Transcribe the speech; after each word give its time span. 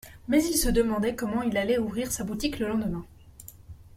Mais 0.27 0.43
il 0.43 0.57
se 0.57 0.67
demandait 0.67 1.13
comment 1.13 1.43
il 1.43 1.55
allait 1.57 1.77
ouvrir 1.77 2.11
sa 2.11 2.23
boutique 2.23 2.57
le 2.57 2.67
lendemain 2.67 3.05